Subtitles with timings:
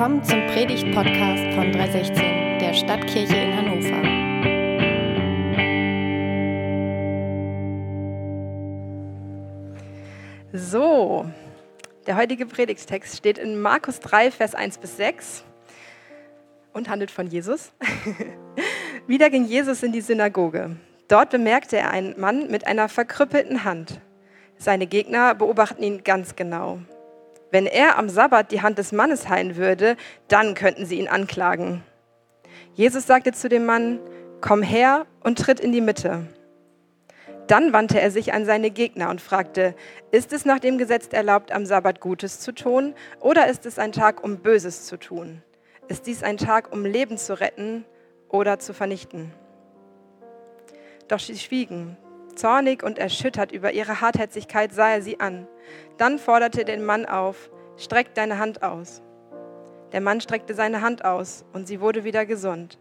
[0.00, 4.00] Willkommen zum Predigt-Podcast von 316, der Stadtkirche in Hannover.
[10.54, 11.26] So,
[12.06, 15.44] der heutige Predigttext steht in Markus 3, Vers 1 bis 6
[16.72, 17.70] und handelt von Jesus.
[19.06, 20.76] Wieder ging Jesus in die Synagoge.
[21.08, 24.00] Dort bemerkte er einen Mann mit einer verkrüppelten Hand.
[24.56, 26.78] Seine Gegner beobachten ihn ganz genau.
[27.50, 29.96] Wenn er am Sabbat die Hand des Mannes heilen würde,
[30.28, 31.82] dann könnten sie ihn anklagen.
[32.74, 33.98] Jesus sagte zu dem Mann,
[34.40, 36.26] komm her und tritt in die Mitte.
[37.48, 39.74] Dann wandte er sich an seine Gegner und fragte,
[40.12, 43.90] ist es nach dem Gesetz erlaubt, am Sabbat Gutes zu tun oder ist es ein
[43.90, 45.42] Tag, um Böses zu tun?
[45.88, 47.84] Ist dies ein Tag, um Leben zu retten
[48.28, 49.32] oder zu vernichten?
[51.08, 51.96] Doch sie schwiegen.
[52.40, 55.46] Zornig und erschüttert über ihre Hartherzigkeit sah er sie an.
[55.98, 59.02] Dann forderte den Mann auf, streck deine Hand aus.
[59.92, 62.78] Der Mann streckte seine Hand aus und sie wurde wieder gesund.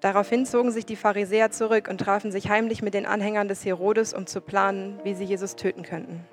[0.00, 4.14] Daraufhin zogen sich die Pharisäer zurück und trafen sich heimlich mit den Anhängern des Herodes,
[4.14, 6.26] um zu planen, wie sie Jesus töten könnten.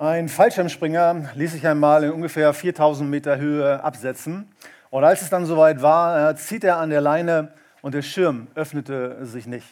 [0.00, 4.48] Ein Fallschirmspringer ließ sich einmal in ungefähr 4000 Meter Höhe absetzen.
[4.90, 9.26] Und als es dann soweit war, zieht er an der Leine und der Schirm öffnete
[9.26, 9.66] sich nicht.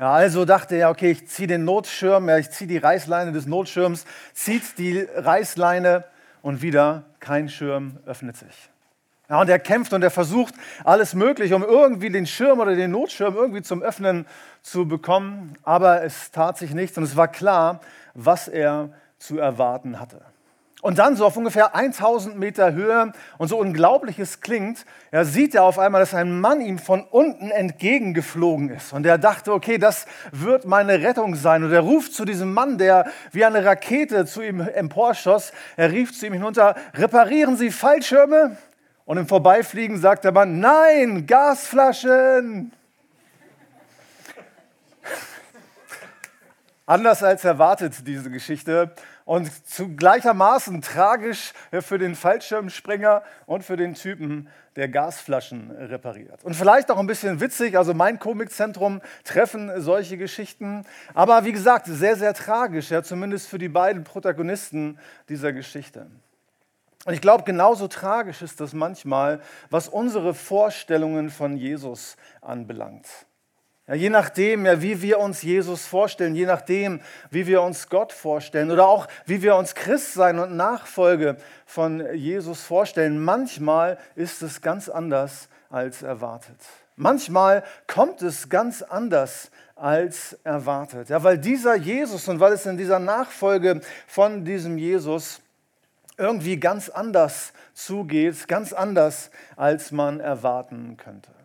[0.00, 3.46] Ja, also dachte er, okay, ich ziehe den Notschirm, ja, ich ziehe die Reißleine des
[3.46, 6.02] Notschirms, zieht die Reißleine
[6.42, 8.68] und wieder kein Schirm öffnet sich.
[9.28, 12.90] Ja, und er kämpft und er versucht alles Mögliche, um irgendwie den Schirm oder den
[12.90, 14.26] Notschirm irgendwie zum Öffnen
[14.62, 15.54] zu bekommen.
[15.62, 17.80] Aber es tat sich nichts und es war klar,
[18.14, 20.22] was er zu erwarten hatte.
[20.82, 25.54] Und dann so auf ungefähr 1000 Meter Höhe und so unglaublich es klingt, ja, sieht
[25.54, 28.92] er auf einmal, dass ein Mann ihm von unten entgegengeflogen ist.
[28.92, 31.64] Und er dachte, okay, das wird meine Rettung sein.
[31.64, 36.16] Und er ruft zu diesem Mann, der wie eine Rakete zu ihm emporschoss, er rief
[36.16, 38.56] zu ihm hinunter, reparieren Sie Fallschirme?
[39.06, 42.72] Und im Vorbeifliegen sagt der Mann, nein, Gasflaschen.
[46.88, 48.92] Anders als erwartet diese Geschichte
[49.24, 56.44] und zu gleichermaßen tragisch für den Fallschirmspringer und für den Typen, der Gasflaschen repariert.
[56.44, 61.86] Und vielleicht auch ein bisschen witzig, also mein Komikzentrum treffen solche Geschichten, aber wie gesagt,
[61.86, 64.98] sehr, sehr tragisch, ja, zumindest für die beiden Protagonisten
[65.28, 66.06] dieser Geschichte.
[67.04, 73.06] Und ich glaube, genauso tragisch ist das manchmal, was unsere Vorstellungen von Jesus anbelangt.
[73.88, 78.12] Ja, je nachdem, ja, wie wir uns Jesus vorstellen, je nachdem, wie wir uns Gott
[78.12, 81.36] vorstellen oder auch wie wir uns Christsein und Nachfolge
[81.66, 86.58] von Jesus vorstellen, manchmal ist es ganz anders als erwartet.
[86.96, 91.10] Manchmal kommt es ganz anders als erwartet.
[91.10, 95.40] Ja, weil dieser Jesus und weil es in dieser Nachfolge von diesem Jesus
[96.18, 101.35] irgendwie ganz anders zugeht, ganz anders, als man erwarten könnte.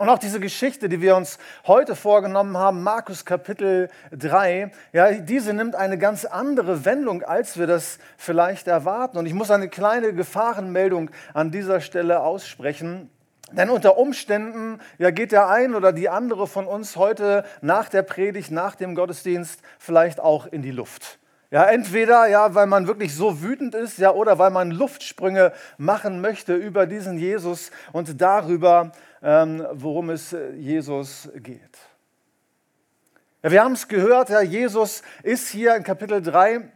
[0.00, 5.52] Und auch diese Geschichte, die wir uns heute vorgenommen haben, Markus Kapitel 3, ja, diese
[5.52, 9.18] nimmt eine ganz andere Wendung, als wir das vielleicht erwarten.
[9.18, 13.10] Und ich muss eine kleine Gefahrenmeldung an dieser Stelle aussprechen.
[13.52, 18.00] Denn unter Umständen ja, geht der ein oder die andere von uns heute nach der
[18.00, 21.18] Predigt, nach dem Gottesdienst vielleicht auch in die Luft.
[21.50, 26.22] Ja, entweder ja, weil man wirklich so wütend ist, ja, oder weil man Luftsprünge machen
[26.22, 28.92] möchte über diesen Jesus und darüber,
[29.72, 31.78] worum es äh, Jesus geht.
[33.42, 36.70] Ja, wir haben es gehört, ja, Jesus ist hier in Kapitel 3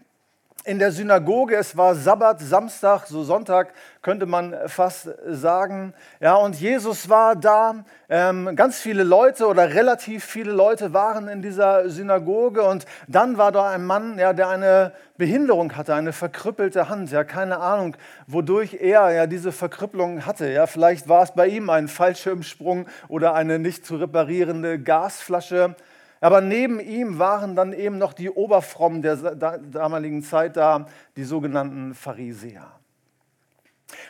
[0.64, 1.56] in der Synagoge.
[1.56, 5.94] Es war Sabbat, Samstag, so Sonntag könnte man fast sagen.
[6.20, 7.84] Ja, und Jesus war da.
[8.08, 12.62] Ähm, ganz viele Leute oder relativ viele Leute waren in dieser Synagoge.
[12.62, 17.10] Und dann war da ein Mann, ja, der eine Behinderung hatte, eine verkrüppelte Hand.
[17.10, 17.96] Ja, keine Ahnung,
[18.26, 20.50] wodurch er ja diese Verkrüppelung hatte.
[20.50, 25.76] Ja, vielleicht war es bei ihm ein Fallschirmsprung oder eine nicht zu reparierende Gasflasche.
[26.24, 29.16] Aber neben ihm waren dann eben noch die Oberfrommen der
[29.58, 30.86] damaligen Zeit da,
[31.18, 32.72] die sogenannten Pharisäer.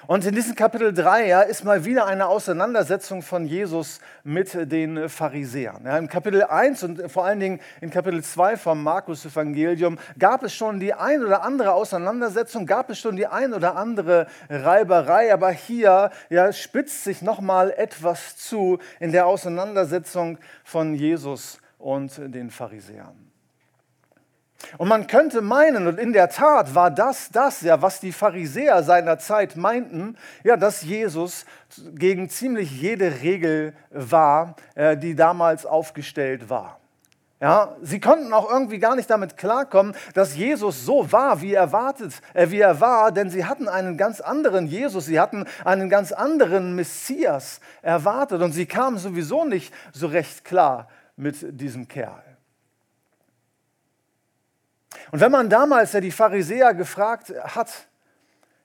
[0.06, 5.08] Und in diesem Kapitel 3 ja, ist mal wieder eine Auseinandersetzung von Jesus mit den
[5.08, 5.84] Pharisäern.
[5.84, 10.54] Ja, Im Kapitel 1 und vor allen Dingen in Kapitel 2 vom Markus-Evangelium gab es
[10.54, 15.50] schon die ein oder andere Auseinandersetzung, gab es schon die ein oder andere Reiberei, aber
[15.50, 23.30] hier ja, spitzt sich nochmal etwas zu in der Auseinandersetzung von Jesus und den Pharisäern.
[24.78, 28.82] Und man könnte meinen, und in der Tat war das das, ja, was die Pharisäer
[28.82, 31.44] seiner Zeit meinten, ja, dass Jesus
[31.94, 36.80] gegen ziemlich jede Regel war, äh, die damals aufgestellt war.
[37.40, 41.72] Ja, sie konnten auch irgendwie gar nicht damit klarkommen, dass Jesus so war, wie er,
[41.72, 45.90] wartet, äh, wie er war, denn sie hatten einen ganz anderen Jesus, sie hatten einen
[45.90, 52.22] ganz anderen Messias erwartet und sie kamen sowieso nicht so recht klar mit diesem Kerl.
[55.10, 57.88] Und wenn man damals ja die Pharisäer gefragt hat,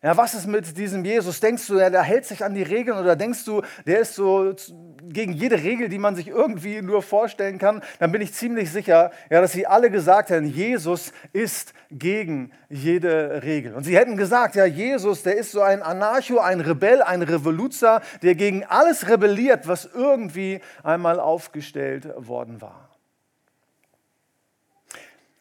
[0.01, 1.42] ja, was ist mit diesem Jesus?
[1.42, 4.56] Denkst du, ja, der hält sich an die Regeln oder denkst du, der ist so
[5.04, 7.84] gegen jede Regel, die man sich irgendwie nur vorstellen kann?
[8.00, 13.44] Dann bin ich ziemlich sicher, ja, dass sie alle gesagt hätten, Jesus ist gegen jede
[13.44, 13.74] Regel.
[13.74, 18.02] Und sie hätten gesagt, ja, Jesus, der ist so ein Anarcho, ein Rebell, ein Revoluzer,
[18.22, 22.90] der gegen alles rebelliert, was irgendwie einmal aufgestellt worden war.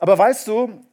[0.01, 0.85] Aber weißt du,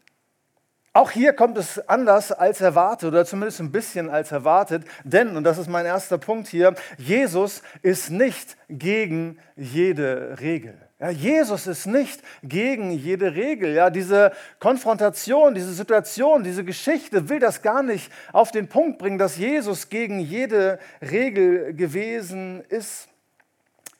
[0.95, 5.43] auch hier kommt es anders als erwartet oder zumindest ein bisschen als erwartet, denn, und
[5.43, 10.75] das ist mein erster Punkt hier, Jesus ist nicht gegen jede Regel.
[10.97, 13.73] Ja, Jesus ist nicht gegen jede Regel.
[13.73, 19.17] Ja, diese Konfrontation, diese Situation, diese Geschichte will das gar nicht auf den Punkt bringen,
[19.17, 23.09] dass Jesus gegen jede Regel gewesen ist.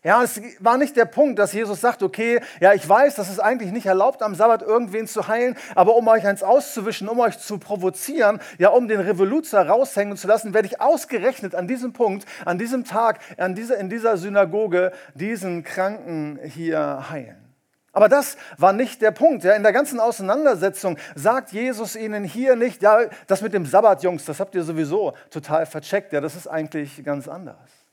[0.05, 3.39] Ja, es war nicht der Punkt, dass Jesus sagt, okay, ja, ich weiß, das ist
[3.39, 7.39] eigentlich nicht erlaubt, am Sabbat irgendwen zu heilen, aber um euch eins auszuwischen, um euch
[7.39, 12.27] zu provozieren, ja, um den Revoluzer raushängen zu lassen, werde ich ausgerechnet an diesem Punkt,
[12.45, 17.43] an diesem Tag, an dieser, in dieser Synagoge diesen Kranken hier heilen.
[17.91, 19.43] Aber das war nicht der Punkt.
[19.43, 19.53] Ja.
[19.53, 24.23] In der ganzen Auseinandersetzung sagt Jesus ihnen hier nicht, ja, das mit dem Sabbat, Jungs,
[24.25, 26.13] das habt ihr sowieso total vercheckt.
[26.13, 27.84] Ja, das ist eigentlich ganz anders.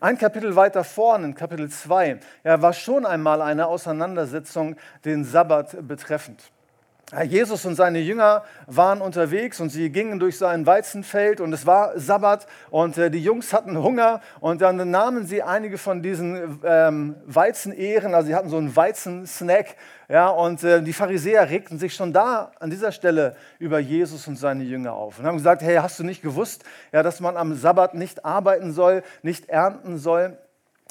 [0.00, 5.88] Ein Kapitel weiter vorne, in Kapitel 2, ja, war schon einmal eine Auseinandersetzung den Sabbat
[5.88, 6.52] betreffend.
[7.24, 11.96] Jesus und seine Jünger waren unterwegs und sie gingen durch sein Weizenfeld und es war
[11.96, 17.14] Sabbat und äh, die Jungs hatten Hunger und dann nahmen sie einige von diesen ähm,
[17.24, 19.76] Weizenehren, also sie hatten so einen Weizensnack
[20.08, 24.34] ja, und äh, die Pharisäer regten sich schon da an dieser Stelle über Jesus und
[24.34, 27.54] seine Jünger auf und haben gesagt, hey, hast du nicht gewusst, ja, dass man am
[27.54, 30.38] Sabbat nicht arbeiten soll, nicht ernten soll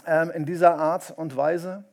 [0.07, 1.83] ähm, in dieser Art und Weise?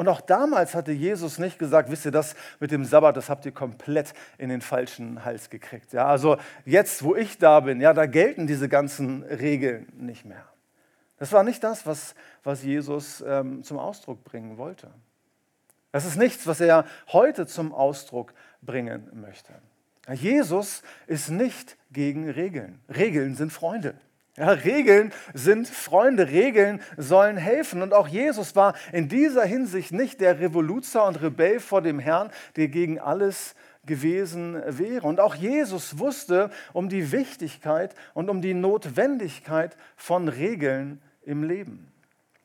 [0.00, 3.44] Und auch damals hatte Jesus nicht gesagt, wisst ihr, das mit dem Sabbat, das habt
[3.44, 5.92] ihr komplett in den falschen Hals gekriegt.
[5.92, 10.46] Ja, also jetzt, wo ich da bin, ja, da gelten diese ganzen Regeln nicht mehr.
[11.18, 12.14] Das war nicht das, was,
[12.44, 14.88] was Jesus ähm, zum Ausdruck bringen wollte.
[15.92, 18.32] Das ist nichts, was er heute zum Ausdruck
[18.62, 19.52] bringen möchte.
[20.10, 22.80] Jesus ist nicht gegen Regeln.
[22.88, 23.96] Regeln sind Freunde.
[24.36, 27.82] Ja, Regeln sind Freunde, Regeln sollen helfen.
[27.82, 32.30] Und auch Jesus war in dieser Hinsicht nicht der Revoluzer und Rebell vor dem Herrn,
[32.56, 33.54] der gegen alles
[33.84, 35.06] gewesen wäre.
[35.06, 41.90] Und auch Jesus wusste um die Wichtigkeit und um die Notwendigkeit von Regeln im Leben.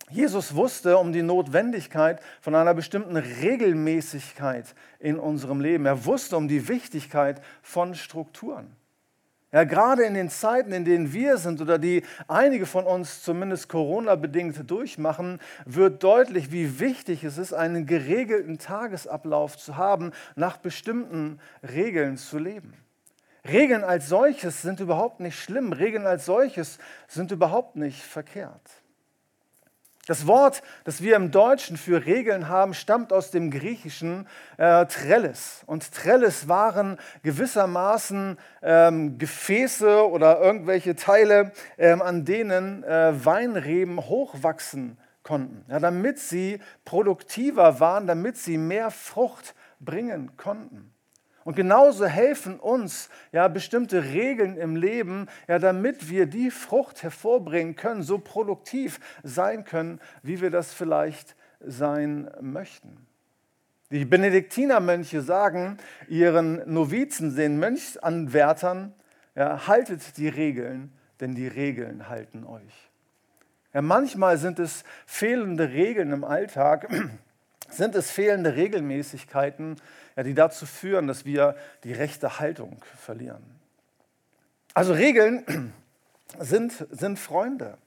[0.09, 5.85] Jesus wusste um die Notwendigkeit von einer bestimmten Regelmäßigkeit in unserem Leben.
[5.85, 8.75] Er wusste um die Wichtigkeit von Strukturen.
[9.55, 13.69] Ja, gerade in den Zeiten, in denen wir sind oder die einige von uns zumindest
[13.69, 21.39] Corona-bedingt durchmachen, wird deutlich, wie wichtig es ist, einen geregelten Tagesablauf zu haben, nach bestimmten
[21.63, 22.73] Regeln zu leben.
[23.47, 28.83] Regeln als solches sind überhaupt nicht schlimm, Regeln als solches sind überhaupt nicht verkehrt.
[30.07, 35.63] Das Wort, das wir im Deutschen für Regeln haben, stammt aus dem griechischen äh, Trellis.
[35.65, 44.97] Und Trellis waren gewissermaßen ähm, Gefäße oder irgendwelche Teile, ähm, an denen äh, Weinreben hochwachsen
[45.23, 50.94] konnten, ja, damit sie produktiver waren, damit sie mehr Frucht bringen konnten.
[51.45, 57.75] Und genauso helfen uns ja bestimmte Regeln im Leben, ja, damit wir die Frucht hervorbringen
[57.75, 62.97] können, so produktiv sein können, wie wir das vielleicht sein möchten.
[63.91, 68.93] Die Benediktinermönche sagen ihren Novizen, den Mönchsanwärtern,
[69.35, 72.89] ja, haltet die Regeln, denn die Regeln halten euch.
[73.71, 76.89] Ja, manchmal sind es fehlende Regeln im Alltag,
[77.69, 79.75] sind es fehlende Regelmäßigkeiten,
[80.15, 83.43] ja, die dazu führen, dass wir die rechte Haltung verlieren.
[84.73, 85.73] Also Regeln
[86.39, 87.77] sind, sind Freunde.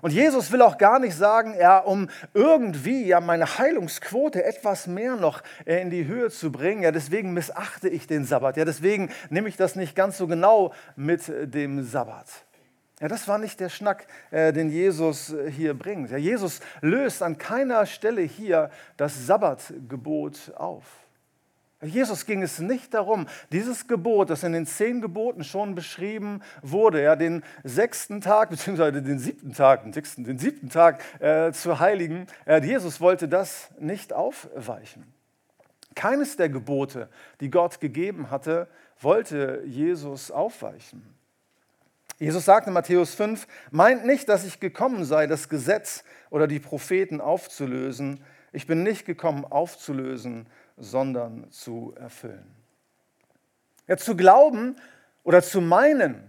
[0.00, 5.16] Und Jesus will auch gar nicht sagen, ja, um irgendwie ja meine Heilungsquote etwas mehr
[5.16, 6.82] noch äh, in die Höhe zu bringen.
[6.82, 8.56] Ja, deswegen missachte ich den Sabbat.
[8.56, 12.26] Ja, deswegen nehme ich das nicht ganz so genau mit dem Sabbat.
[13.00, 16.10] Ja, das war nicht der Schnack, äh, den Jesus äh, hier bringt.
[16.10, 20.84] Ja, Jesus löst an keiner Stelle hier das Sabbatgebot auf.
[21.80, 27.02] Jesus ging es nicht darum, dieses Gebot, das in den zehn Geboten schon beschrieben wurde,
[27.02, 31.78] ja, den sechsten Tag, beziehungsweise den siebten Tag, den, sechsten, den siebten Tag äh, zu
[31.78, 32.26] heiligen.
[32.46, 35.04] Äh, Jesus wollte das nicht aufweichen.
[35.94, 37.08] Keines der Gebote,
[37.40, 38.66] die Gott gegeben hatte,
[39.00, 41.02] wollte Jesus aufweichen.
[42.18, 46.58] Jesus sagt in Matthäus 5, meint nicht, dass ich gekommen sei, das Gesetz oder die
[46.58, 48.20] Propheten aufzulösen.
[48.52, 50.46] Ich bin nicht gekommen, aufzulösen,
[50.78, 52.46] sondern zu erfüllen.
[53.86, 54.76] Ja, zu glauben
[55.24, 56.22] oder zu meinen,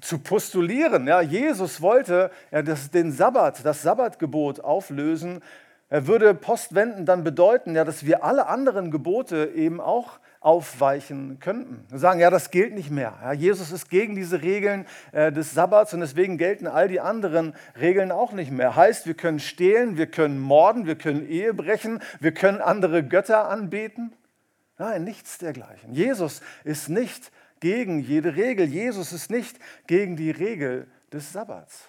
[0.00, 5.42] zu postulieren, ja, Jesus wollte ja, das, den Sabbat, das Sabbatgebot auflösen,
[5.88, 11.84] er würde postwenden dann bedeuten, ja, dass wir alle anderen Gebote eben auch aufweichen könnten.
[11.88, 13.14] Wir sagen, ja, das gilt nicht mehr.
[13.20, 17.52] Ja, Jesus ist gegen diese Regeln äh, des Sabbats und deswegen gelten all die anderen
[17.80, 18.76] Regeln auch nicht mehr.
[18.76, 23.48] Heißt, wir können stehlen, wir können morden, wir können Ehe brechen, wir können andere Götter
[23.48, 24.12] anbeten.
[24.78, 25.92] Nein, nichts dergleichen.
[25.92, 28.66] Jesus ist nicht gegen jede Regel.
[28.66, 31.88] Jesus ist nicht gegen die Regel des Sabbats.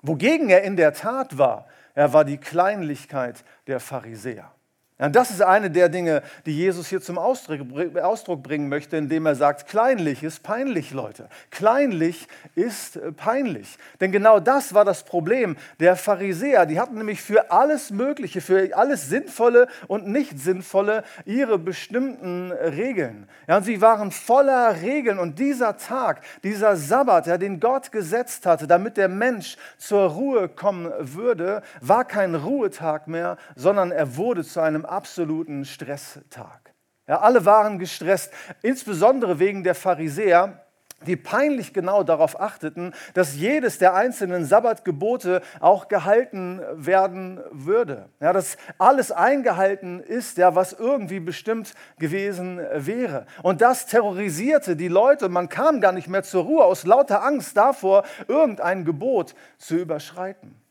[0.00, 4.53] Wogegen er in der Tat war, er war die Kleinlichkeit der Pharisäer.
[4.96, 9.34] Ja, das ist eine der Dinge, die Jesus hier zum Ausdruck bringen möchte, indem er
[9.34, 11.28] sagt, kleinlich ist peinlich, Leute.
[11.50, 13.76] Kleinlich ist äh, peinlich.
[14.00, 16.64] Denn genau das war das Problem der Pharisäer.
[16.66, 23.28] Die hatten nämlich für alles Mögliche, für alles Sinnvolle und nicht Sinnvolle ihre bestimmten Regeln.
[23.48, 25.18] Ja, sie waren voller Regeln.
[25.18, 30.48] Und dieser Tag, dieser Sabbat, ja, den Gott gesetzt hatte, damit der Mensch zur Ruhe
[30.48, 36.74] kommen würde, war kein Ruhetag mehr, sondern er wurde zu einem absoluten Stresstag.
[37.06, 40.64] Ja, alle waren gestresst, insbesondere wegen der Pharisäer,
[41.06, 48.08] die peinlich genau darauf achteten, dass jedes der einzelnen Sabbatgebote auch gehalten werden würde.
[48.20, 53.26] Ja, dass alles eingehalten ist, ja, was irgendwie bestimmt gewesen wäre.
[53.42, 55.28] Und das terrorisierte die Leute.
[55.28, 60.63] Man kam gar nicht mehr zur Ruhe aus lauter Angst davor, irgendein Gebot zu überschreiten.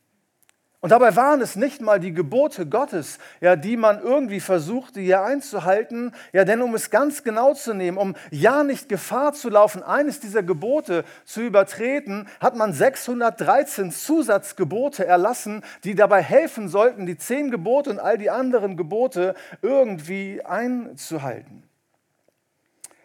[0.84, 5.24] Und dabei waren es nicht mal die Gebote Gottes, ja, die man irgendwie versuchte hier
[5.24, 6.12] einzuhalten.
[6.34, 10.20] Ja, denn um es ganz genau zu nehmen, um ja nicht Gefahr zu laufen, eines
[10.20, 17.50] dieser Gebote zu übertreten, hat man 613 Zusatzgebote erlassen, die dabei helfen sollten, die zehn
[17.50, 21.64] Gebote und all die anderen Gebote irgendwie einzuhalten.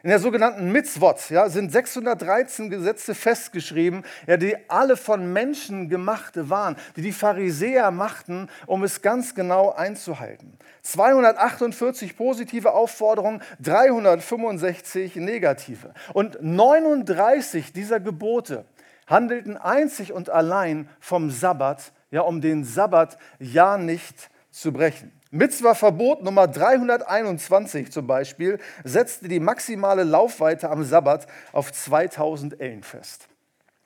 [0.05, 6.35] In der sogenannten Mitzvot ja, sind 613 Gesetze festgeschrieben, ja, die alle von Menschen gemacht
[6.37, 10.57] waren, die die Pharisäer machten, um es ganz genau einzuhalten.
[10.83, 15.93] 248 positive Aufforderungen, 365 negative.
[16.13, 18.67] Und 39 dieser Gebote
[19.09, 25.18] handelten einzig und allein vom Sabbat, ja, um den Sabbat ja nicht zu brechen.
[25.31, 33.29] Mitzwa-Verbot Nummer 321 zum Beispiel setzte die maximale Laufweite am Sabbat auf 2000 Ellen fest.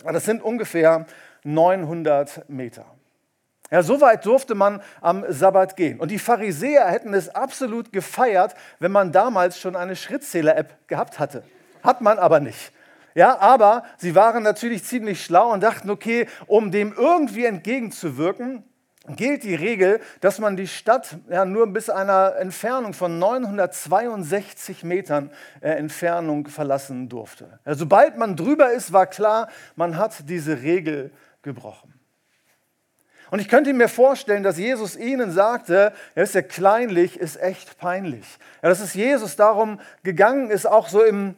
[0.04, 1.06] Das sind ungefähr
[1.42, 2.86] 900 Meter.
[3.72, 5.98] Ja, so weit durfte man am Sabbat gehen.
[5.98, 11.42] Und die Pharisäer hätten es absolut gefeiert, wenn man damals schon eine Schrittzähler-App gehabt hatte.
[11.82, 12.70] Hat man aber nicht.
[13.14, 18.62] Ja, aber sie waren natürlich ziemlich schlau und dachten, okay, um dem irgendwie entgegenzuwirken,
[19.16, 25.30] gilt die Regel, dass man die Stadt ja, nur bis einer Entfernung von 962 Metern
[25.60, 27.58] äh, Entfernung verlassen durfte.
[27.64, 31.10] Ja, sobald man drüber ist, war klar, man hat diese Regel
[31.42, 31.92] gebrochen.
[33.32, 37.78] Und ich könnte mir vorstellen, dass Jesus ihnen sagte, er ist ja kleinlich, ist echt
[37.78, 38.26] peinlich.
[38.62, 41.34] Ja, dass es Jesus darum gegangen ist, auch so im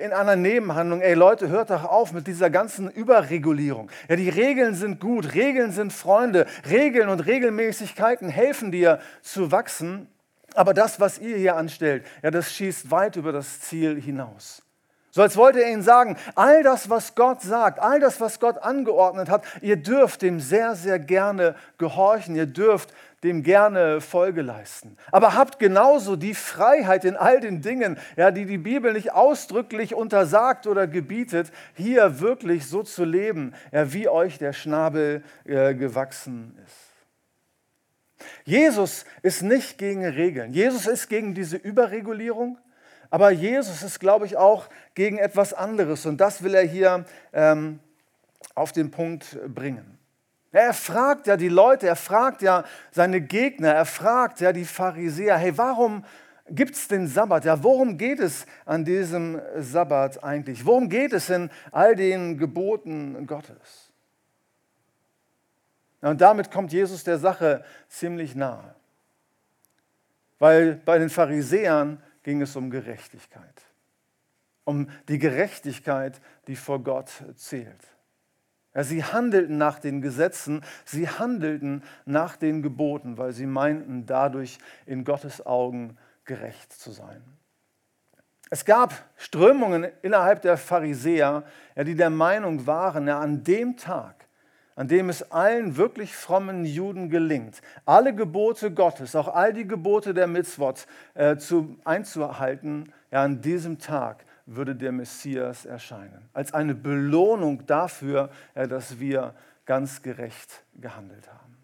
[0.00, 3.90] in einer Nebenhandlung, ey Leute, hört doch auf mit dieser ganzen Überregulierung.
[4.08, 10.08] Ja, die Regeln sind gut, Regeln sind Freunde, Regeln und Regelmäßigkeiten helfen dir zu wachsen,
[10.54, 14.62] aber das, was ihr hier anstellt, ja, das schießt weit über das Ziel hinaus.
[15.12, 18.58] So als wollte er ihnen sagen, all das, was Gott sagt, all das, was Gott
[18.58, 24.96] angeordnet hat, ihr dürft dem sehr, sehr gerne gehorchen, ihr dürft dem gerne Folge leisten.
[25.12, 29.94] Aber habt genauso die Freiheit in all den Dingen, ja, die die Bibel nicht ausdrücklich
[29.94, 36.58] untersagt oder gebietet, hier wirklich so zu leben, ja, wie euch der Schnabel äh, gewachsen
[36.64, 36.90] ist.
[38.44, 40.52] Jesus ist nicht gegen Regeln.
[40.52, 42.58] Jesus ist gegen diese Überregulierung.
[43.10, 46.06] Aber Jesus ist, glaube ich, auch gegen etwas anderes.
[46.06, 47.80] Und das will er hier ähm,
[48.54, 49.99] auf den Punkt bringen.
[50.52, 55.36] Er fragt ja die Leute, er fragt ja seine Gegner, er fragt ja die Pharisäer,
[55.36, 56.04] hey, warum
[56.48, 57.44] gibt es den Sabbat?
[57.44, 60.66] Ja, worum geht es an diesem Sabbat eigentlich?
[60.66, 63.92] Worum geht es in all den Geboten Gottes?
[66.00, 68.74] Und damit kommt Jesus der Sache ziemlich nahe.
[70.38, 73.62] Weil bei den Pharisäern ging es um Gerechtigkeit.
[74.64, 77.86] Um die Gerechtigkeit, die vor Gott zählt.
[78.74, 84.58] Ja, sie handelten nach den Gesetzen, sie handelten nach den Geboten, weil sie meinten, dadurch
[84.86, 87.22] in Gottes Augen gerecht zu sein.
[88.48, 94.26] Es gab Strömungen innerhalb der Pharisäer, ja, die der Meinung waren, ja, an dem Tag,
[94.76, 100.14] an dem es allen wirklich frommen Juden gelingt, alle Gebote Gottes, auch all die Gebote
[100.14, 106.28] der Mitzvot äh, zu, einzuhalten, ja, an diesem Tag würde der Messias erscheinen.
[106.32, 111.56] Als eine Belohnung dafür, dass wir ganz gerecht gehandelt haben.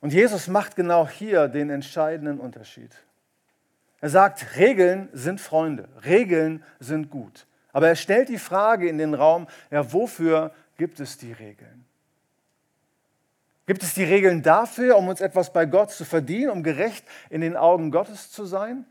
[0.00, 2.90] Und Jesus macht genau hier den entscheidenden Unterschied.
[4.00, 7.46] Er sagt, Regeln sind Freunde, Regeln sind gut.
[7.72, 11.84] Aber er stellt die Frage in den Raum, ja, wofür gibt es die Regeln?
[13.66, 17.42] Gibt es die Regeln dafür, um uns etwas bei Gott zu verdienen, um gerecht in
[17.42, 18.86] den Augen Gottes zu sein?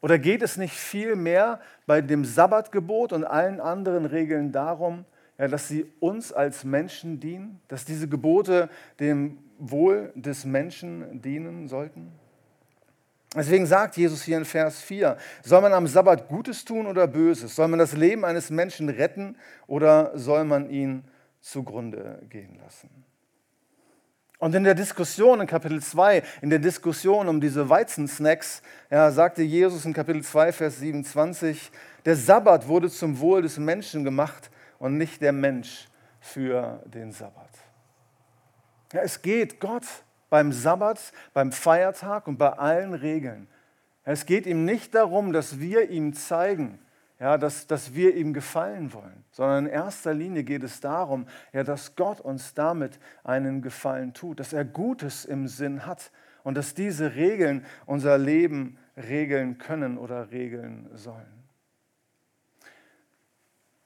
[0.00, 5.04] Oder geht es nicht vielmehr bei dem Sabbatgebot und allen anderen Regeln darum,
[5.38, 11.68] ja, dass sie uns als Menschen dienen, dass diese Gebote dem Wohl des Menschen dienen
[11.68, 12.12] sollten?
[13.34, 17.54] Deswegen sagt Jesus hier in Vers 4, soll man am Sabbat Gutes tun oder Böses?
[17.54, 19.36] Soll man das Leben eines Menschen retten
[19.68, 21.04] oder soll man ihn
[21.40, 22.90] zugrunde gehen lassen?
[24.40, 29.42] Und in der Diskussion in Kapitel 2, in der Diskussion um diese Weizensnacks, ja, sagte
[29.42, 31.70] Jesus in Kapitel 2, Vers 27,
[32.06, 35.88] der Sabbat wurde zum Wohl des Menschen gemacht und nicht der Mensch
[36.20, 37.50] für den Sabbat.
[38.94, 39.84] Ja, es geht Gott
[40.30, 43.46] beim Sabbat, beim Feiertag und bei allen Regeln.
[44.04, 46.78] Es geht ihm nicht darum, dass wir ihm zeigen,
[47.20, 51.62] ja, dass, dass wir ihm gefallen wollen, sondern in erster Linie geht es darum, ja,
[51.62, 56.10] dass Gott uns damit einen Gefallen tut, dass er Gutes im Sinn hat
[56.44, 61.44] und dass diese Regeln unser Leben regeln können oder regeln sollen.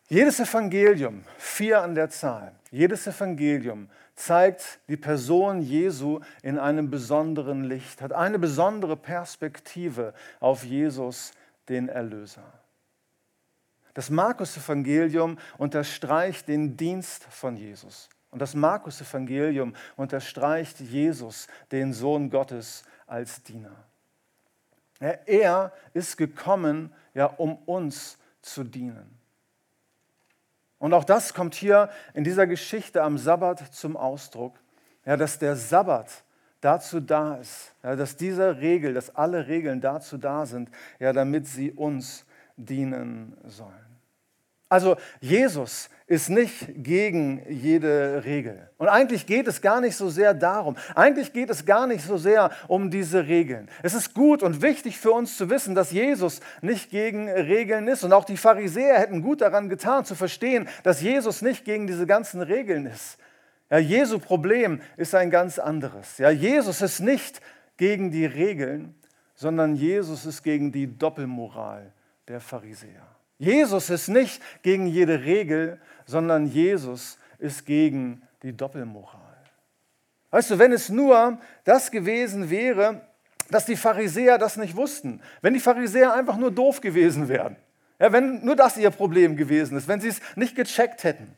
[0.08, 7.64] Jedes Evangelium, vier an der Zahl, jedes Evangelium zeigt die Person Jesu in einem besonderen
[7.64, 11.32] Licht, hat eine besondere Perspektive auf Jesus,
[11.68, 12.63] den Erlöser.
[13.94, 18.08] Das Markus-Evangelium unterstreicht den Dienst von Jesus.
[18.30, 23.84] Und das Markus-Evangelium unterstreicht Jesus, den Sohn Gottes, als Diener.
[24.98, 29.18] Er ist gekommen, ja, um uns zu dienen.
[30.78, 34.58] Und auch das kommt hier in dieser Geschichte am Sabbat zum Ausdruck,
[35.04, 36.24] ja, dass der Sabbat
[36.60, 41.46] dazu da ist, ja, dass diese Regel, dass alle Regeln dazu da sind, ja, damit
[41.46, 42.24] sie uns
[42.56, 43.84] dienen sollen.
[44.68, 48.68] Also Jesus ist nicht gegen jede Regel.
[48.76, 50.76] Und eigentlich geht es gar nicht so sehr darum.
[50.94, 53.68] Eigentlich geht es gar nicht so sehr um diese Regeln.
[53.82, 58.04] Es ist gut und wichtig für uns zu wissen, dass Jesus nicht gegen Regeln ist.
[58.04, 62.06] Und auch die Pharisäer hätten gut daran getan, zu verstehen, dass Jesus nicht gegen diese
[62.06, 63.18] ganzen Regeln ist.
[63.70, 66.18] Ja, Jesu Problem ist ein ganz anderes.
[66.18, 67.40] Ja, Jesus ist nicht
[67.76, 68.94] gegen die Regeln,
[69.34, 71.92] sondern Jesus ist gegen die Doppelmoral
[72.28, 73.06] der Pharisäer.
[73.38, 79.20] Jesus ist nicht gegen jede Regel, sondern Jesus ist gegen die Doppelmoral.
[80.30, 83.06] Weißt du, wenn es nur das gewesen wäre,
[83.50, 87.56] dass die Pharisäer das nicht wussten, wenn die Pharisäer einfach nur doof gewesen wären,
[87.98, 91.36] ja, wenn nur das ihr Problem gewesen ist, wenn sie es nicht gecheckt hätten,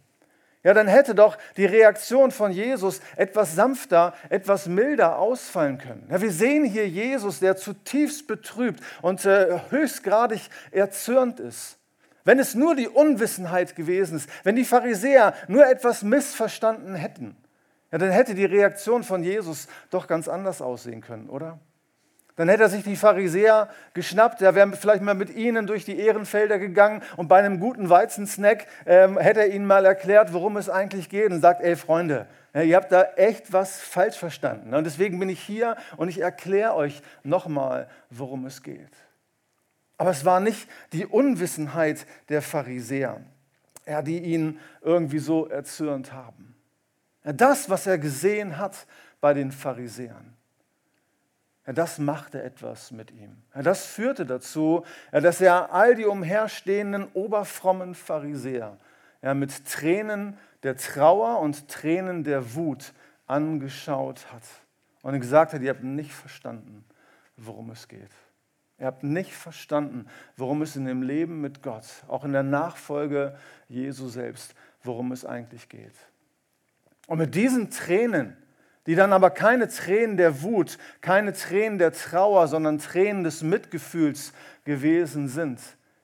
[0.66, 6.09] ja, dann hätte doch die Reaktion von Jesus etwas sanfter, etwas milder ausfallen können.
[6.11, 10.40] Ja, wir sehen hier Jesus, der zutiefst betrübt und äh, höchstgradig
[10.72, 11.79] erzürnt ist.
[12.24, 17.37] Wenn es nur die Unwissenheit gewesen ist, wenn die Pharisäer nur etwas missverstanden hätten,
[17.92, 21.61] ja, dann hätte die Reaktion von Jesus doch ganz anders aussehen können, oder?
[22.37, 25.99] Dann hätte er sich die Pharisäer geschnappt, er wäre vielleicht mal mit ihnen durch die
[25.99, 30.68] Ehrenfelder gegangen und bei einem guten Weizensnack ähm, hätte er ihnen mal erklärt, worum es
[30.68, 34.75] eigentlich geht und sagt, ey Freunde, ihr habt da echt was falsch verstanden.
[34.75, 38.92] Und deswegen bin ich hier und ich erkläre euch nochmal, worum es geht.
[39.99, 43.20] Aber es war nicht die Unwissenheit der Pharisäer,
[43.87, 46.55] ja, die ihn irgendwie so erzürnt haben.
[47.22, 48.87] Das, was er gesehen hat
[49.22, 50.36] bei den Pharisäern,
[51.66, 53.37] ja, das machte etwas mit ihm.
[53.55, 58.76] Ja, das führte dazu, ja, dass er all die umherstehenden oberfrommen Pharisäer
[59.35, 62.92] mit Tränen der Trauer und Tränen der Wut
[63.26, 64.42] angeschaut hat
[65.02, 66.85] und gesagt hat, ihr habt nicht verstanden,
[67.37, 68.11] worum es geht.
[68.79, 73.37] Ihr habt nicht verstanden, worum es in dem Leben mit Gott, auch in der Nachfolge
[73.68, 75.94] Jesu selbst, worum es eigentlich geht.
[77.07, 78.37] Und mit diesen Tränen,
[78.87, 84.33] die dann aber keine Tränen der Wut, keine Tränen der Trauer, sondern Tränen des Mitgefühls
[84.64, 85.61] gewesen sind.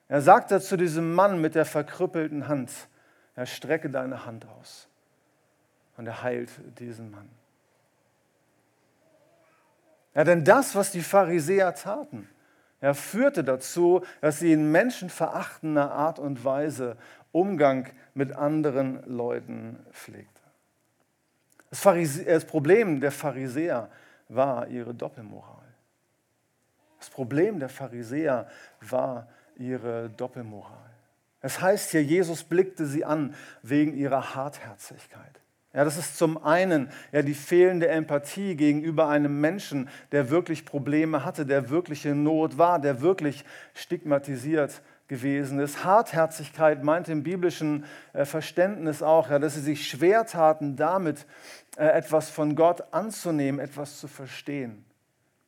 [0.08, 2.70] Er sagte zu diesem Mann mit der verkrüppelten Hand,
[3.34, 4.88] er strecke deine Hand aus.
[5.96, 7.28] Und er heilt diesen Mann.
[10.14, 12.28] Ja, denn das, was die Pharisäer taten,
[12.80, 16.96] er führte dazu, dass sie in menschenverachtender Art und Weise
[17.30, 20.41] Umgang mit anderen Leuten pflegte.
[21.72, 21.82] Das,
[22.26, 23.88] das Problem der Pharisäer
[24.28, 25.64] war ihre Doppelmoral.
[26.98, 28.46] Das Problem der Pharisäer
[28.82, 30.90] war ihre Doppelmoral.
[31.40, 35.40] Es heißt hier, Jesus blickte sie an wegen ihrer Hartherzigkeit.
[35.72, 41.24] Ja, das ist zum einen ja, die fehlende Empathie gegenüber einem Menschen, der wirklich Probleme
[41.24, 44.82] hatte, der wirklich in Not war, der wirklich stigmatisiert
[45.12, 45.84] gewesen ist.
[45.84, 51.26] Hartherzigkeit meint im biblischen äh, Verständnis auch, dass sie sich schwer taten, damit
[51.76, 54.86] äh, etwas von Gott anzunehmen, etwas zu verstehen.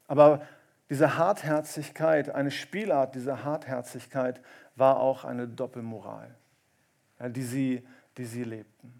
[0.07, 0.43] Aber
[0.91, 4.43] diese Hartherzigkeit, eine Spielart dieser Hartherzigkeit
[4.77, 6.35] war auch eine Doppelmoral,
[7.19, 7.87] die, sie,
[8.19, 8.93] die sie lebten.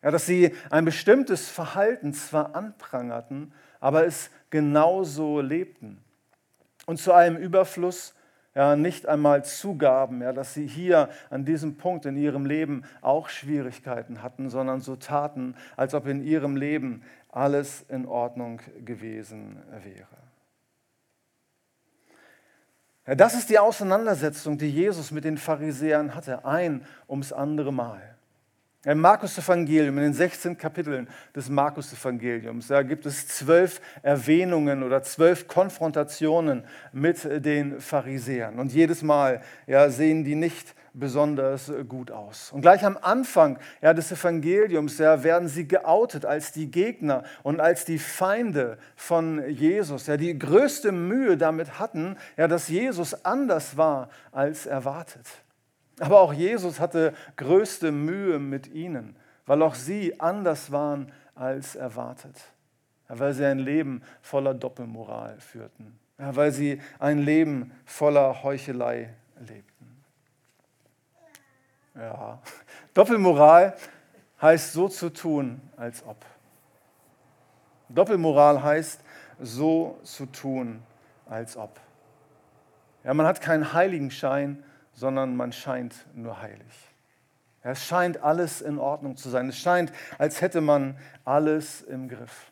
[0.00, 6.02] Ja, dass sie ein bestimmtes Verhalten zwar anprangerten, aber es genauso lebten.
[6.86, 8.14] Und zu einem Überfluss
[8.54, 13.28] ja, nicht einmal zugaben, ja, dass sie hier an diesem Punkt in ihrem Leben auch
[13.28, 20.06] Schwierigkeiten hatten, sondern so taten, als ob in ihrem Leben alles in Ordnung gewesen wäre.
[23.06, 28.11] Ja, das ist die Auseinandersetzung, die Jesus mit den Pharisäern hatte, ein ums andere Mal.
[28.84, 35.46] Im Markus-Evangelium, in den 16 Kapiteln des Markus-Evangeliums, da gibt es zwölf Erwähnungen oder zwölf
[35.46, 38.58] Konfrontationen mit den Pharisäern.
[38.58, 42.50] Und jedes Mal ja, sehen die nicht besonders gut aus.
[42.50, 47.60] Und gleich am Anfang ja, des Evangeliums ja, werden sie geoutet als die Gegner und
[47.60, 53.76] als die Feinde von Jesus, ja, die größte Mühe damit hatten, ja, dass Jesus anders
[53.76, 55.41] war als erwartet.
[56.02, 59.14] Aber auch Jesus hatte größte Mühe mit ihnen,
[59.46, 62.34] weil auch sie anders waren als erwartet.
[63.06, 65.96] weil sie ein Leben voller Doppelmoral führten.
[66.16, 70.02] weil sie ein Leben voller Heuchelei lebten.
[71.94, 72.40] Ja,
[72.94, 73.76] Doppelmoral
[74.40, 76.24] heißt so zu tun, als ob.
[77.88, 79.00] Doppelmoral heißt
[79.40, 80.82] so zu tun,
[81.26, 81.78] als ob.
[83.04, 86.92] Ja, man hat keinen Heiligenschein, sondern man scheint nur heilig.
[87.62, 89.48] Es scheint alles in Ordnung zu sein.
[89.48, 92.50] Es scheint, als hätte man alles im Griff.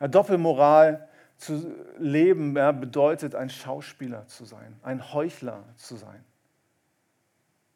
[0.00, 6.24] Ja, Doppelmoral zu leben ja, bedeutet, ein Schauspieler zu sein, ein Heuchler zu sein.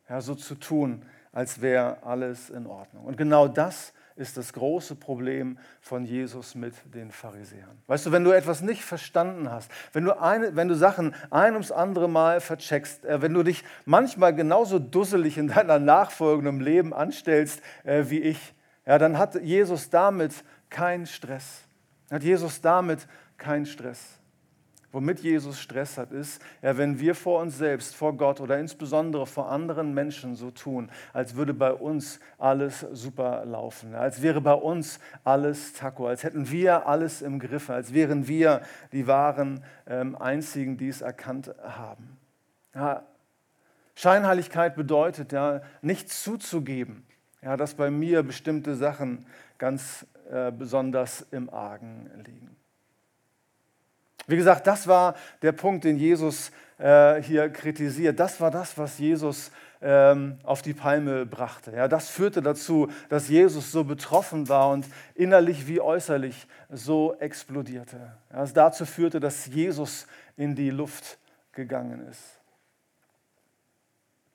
[0.08, 3.04] Ja, so zu tun, als wäre alles in Ordnung.
[3.04, 7.83] Und genau das ist das große Problem von Jesus mit den Pharisäern.
[7.87, 11.53] Weißt du, wenn du etwas nicht verstanden hast, wenn du, eine, wenn du Sachen ein
[11.53, 16.92] ums andere Mal vercheckst, äh, wenn du dich manchmal genauso dusselig in deiner nachfolgenden Leben
[16.92, 18.55] anstellst äh, wie ich,
[18.87, 20.33] ja, dann hat Jesus damit
[20.68, 21.62] keinen Stress.
[22.11, 24.18] Hat Jesus damit keinen Stress.
[24.92, 29.26] Womit Jesus Stress hat, ist, ja, wenn wir vor uns selbst, vor Gott oder insbesondere
[29.26, 34.52] vor anderen Menschen so tun, als würde bei uns alles super laufen, als wäre bei
[34.52, 38.61] uns alles Taco, als hätten wir alles im Griff, als wären wir
[38.92, 42.18] die wahren ähm, Einzigen, die es erkannt haben.
[42.74, 43.07] Ja,
[43.94, 47.07] Scheinheiligkeit bedeutet ja, nicht zuzugeben,
[47.40, 49.24] ja, dass bei mir bestimmte Sachen
[49.57, 52.62] ganz äh, besonders im Argen liegen.
[54.26, 58.18] Wie gesagt, das war der Punkt, den Jesus äh, hier kritisiert.
[58.18, 61.72] Das war das, was Jesus ähm, auf die Palme brachte.
[61.72, 68.12] Ja, das führte dazu, dass Jesus so betroffen war und innerlich wie äußerlich so explodierte.
[68.32, 70.06] Ja, es dazu führte, dass Jesus
[70.37, 71.18] in die Luft
[71.52, 72.22] gegangen ist.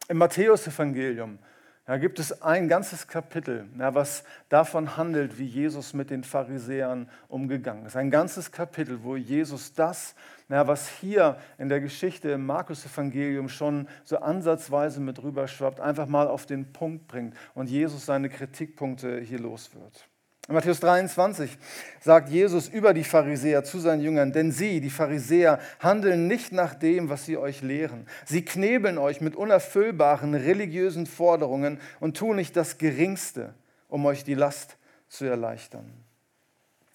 [0.10, 1.39] Im Matthäusevangelium
[1.88, 7.86] da gibt es ein ganzes Kapitel, was davon handelt, wie Jesus mit den Pharisäern umgegangen
[7.86, 7.95] ist.
[7.95, 10.13] Ein ganzes Kapitel, wo Jesus das,
[10.50, 16.45] was hier in der Geschichte im Markus-Evangelium schon so ansatzweise mit rüberschwappt, einfach mal auf
[16.45, 20.07] den Punkt bringt und Jesus seine Kritikpunkte hier los wird.
[20.48, 21.58] In Matthäus 23
[22.00, 26.74] sagt Jesus über die Pharisäer zu seinen Jüngern, denn sie, die Pharisäer, handeln nicht nach
[26.74, 28.06] dem, was sie euch lehren.
[28.26, 33.56] Sie knebeln euch mit unerfüllbaren religiösen Forderungen und tun nicht das Geringste,
[33.90, 34.78] um euch die Last
[35.10, 35.92] zu erleichtern.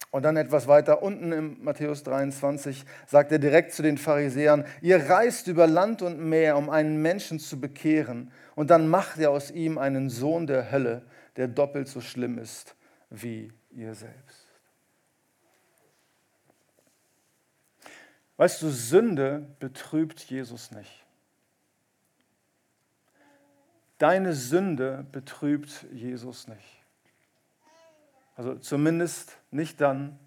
[0.09, 5.09] Und dann etwas weiter unten im Matthäus 23 sagt er direkt zu den Pharisäern, ihr
[5.09, 9.51] reist über Land und Meer, um einen Menschen zu bekehren, und dann macht ihr aus
[9.51, 11.03] ihm einen Sohn der Hölle,
[11.37, 12.75] der doppelt so schlimm ist
[13.13, 14.47] wie ihr selbst.
[18.37, 21.05] Weißt du, Sünde betrübt Jesus nicht.
[23.99, 26.83] Deine Sünde betrübt Jesus nicht.
[28.35, 30.19] Also zumindest nicht dann,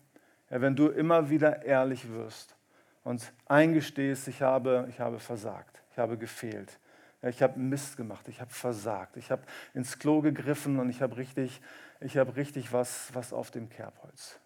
[0.48, 2.54] wenn du immer wieder ehrlich wirst
[3.02, 6.78] und eingestehst, ich habe, ich habe versagt, ich habe gefehlt,
[7.28, 9.42] ich habe Mist gemacht, ich habe versagt, ich habe
[9.74, 11.60] ins Klo gegriffen und ich habe richtig,
[12.00, 14.38] ich habe richtig was, was auf dem Kerbholz.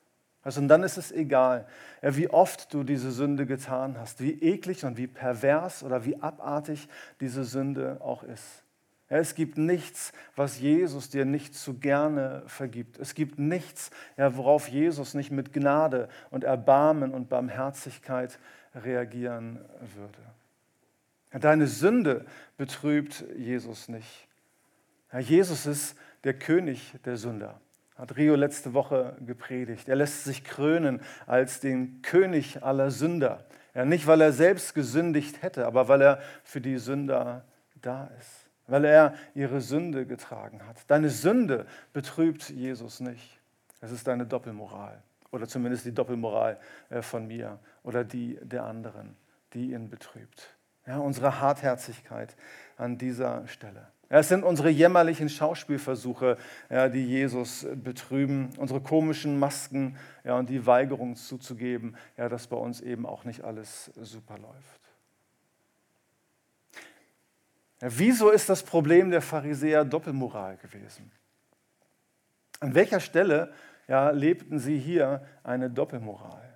[0.42, 1.66] Also, und dann ist es egal,
[2.00, 6.88] wie oft du diese Sünde getan hast, wie eklig und wie pervers oder wie abartig
[7.20, 8.64] diese Sünde auch ist.
[9.10, 12.98] Ja, es gibt nichts, was Jesus dir nicht zu gerne vergibt.
[12.98, 18.38] Es gibt nichts, ja, worauf Jesus nicht mit Gnade und Erbarmen und Barmherzigkeit
[18.74, 19.58] reagieren
[19.96, 20.39] würde.
[21.32, 24.28] Deine Sünde betrübt Jesus nicht.
[25.18, 27.60] Jesus ist der König der Sünder.
[27.96, 29.88] Hat Rio letzte Woche gepredigt.
[29.88, 33.46] Er lässt sich krönen als den König aller Sünder.
[33.74, 37.44] Ja, nicht, weil er selbst gesündigt hätte, aber weil er für die Sünder
[37.80, 40.88] da ist weil er ihre Sünde getragen hat.
[40.88, 43.38] Deine Sünde betrübt Jesus nicht.
[43.80, 49.16] Es ist deine Doppelmoral oder zumindest die Doppelmoral äh, von mir oder die der anderen,
[49.52, 50.54] die ihn betrübt.
[50.90, 52.34] Ja, unsere Hartherzigkeit
[52.76, 53.86] an dieser Stelle.
[54.10, 56.36] Ja, es sind unsere jämmerlichen Schauspielversuche,
[56.68, 62.56] ja, die Jesus betrüben, unsere komischen Masken ja, und die Weigerung zuzugeben, ja, dass bei
[62.56, 64.80] uns eben auch nicht alles super läuft.
[67.80, 71.12] Ja, wieso ist das Problem der Pharisäer Doppelmoral gewesen?
[72.58, 73.52] An welcher Stelle
[73.86, 76.49] ja, lebten sie hier eine Doppelmoral?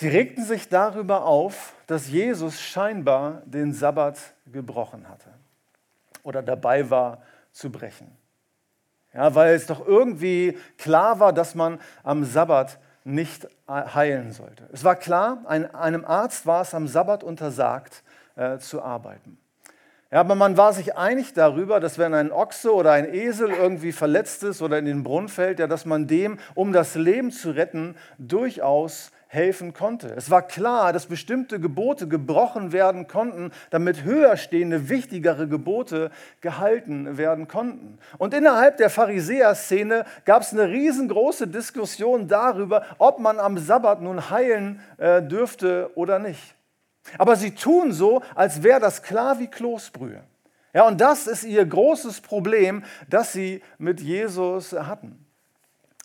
[0.00, 5.28] Sie regten sich darüber auf, dass Jesus scheinbar den Sabbat gebrochen hatte
[6.22, 8.16] oder dabei war zu brechen.
[9.12, 14.68] Ja, weil es doch irgendwie klar war, dass man am Sabbat nicht heilen sollte.
[14.72, 18.04] Es war klar, ein, einem Arzt war es am Sabbat untersagt
[18.36, 19.36] äh, zu arbeiten.
[20.12, 23.90] Ja, aber man war sich einig darüber, dass wenn ein Ochse oder ein Esel irgendwie
[23.90, 27.50] verletzt ist oder in den Brunnen fällt, ja, dass man dem, um das Leben zu
[27.50, 30.08] retten, durchaus helfen konnte.
[30.16, 36.10] Es war klar, dass bestimmte Gebote gebrochen werden konnten, damit höher stehende, wichtigere Gebote
[36.40, 37.98] gehalten werden konnten.
[38.16, 44.30] Und innerhalb der Pharisäer-Szene gab es eine riesengroße Diskussion darüber, ob man am Sabbat nun
[44.30, 46.54] heilen äh, dürfte oder nicht.
[47.18, 50.22] Aber sie tun so, als wäre das klar wie Kloßbrühe.
[50.72, 55.27] Ja, und das ist ihr großes Problem, das sie mit Jesus hatten.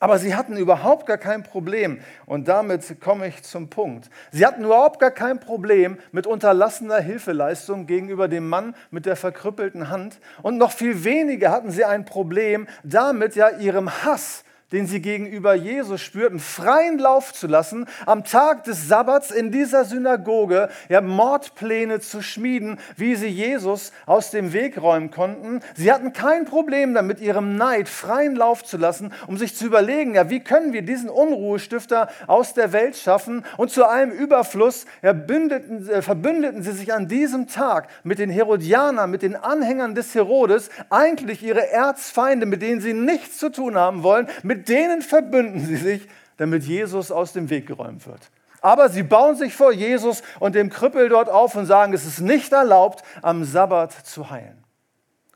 [0.04, 4.10] Aber sie hatten überhaupt gar kein Problem, und damit komme ich zum Punkt.
[4.34, 9.90] Sie hatten überhaupt gar kein Problem mit unterlassener Hilfeleistung gegenüber dem Mann mit der verkrüppelten
[9.90, 10.20] Hand.
[10.42, 15.54] Und noch viel weniger hatten sie ein Problem damit, ja ihrem Hass den sie gegenüber
[15.54, 22.00] Jesus spürten, freien Lauf zu lassen, am Tag des Sabbats in dieser Synagoge ja, Mordpläne
[22.00, 25.62] zu schmieden, wie sie Jesus aus dem Weg räumen konnten.
[25.76, 30.16] Sie hatten kein Problem damit, ihrem Neid freien Lauf zu lassen, um sich zu überlegen,
[30.16, 33.46] ja, wie können wir diesen Unruhestifter aus der Welt schaffen?
[33.58, 38.32] Und zu allem Überfluss ja, bündeten, äh, verbündeten sie sich an diesem Tag mit den
[38.32, 43.76] Herodianern, mit den Anhängern des Herodes, eigentlich ihre Erzfeinde, mit denen sie nichts zu tun
[43.76, 48.32] haben wollen, mit denen verbünden sie sich, damit Jesus aus dem Weg geräumt wird.
[48.62, 52.22] Aber sie bauen sich vor Jesus und dem Krüppel dort auf und sagen, es ist
[52.22, 54.64] nicht erlaubt, am Sabbat zu heilen.